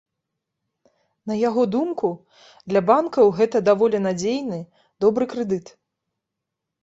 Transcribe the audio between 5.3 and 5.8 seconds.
крэдыт.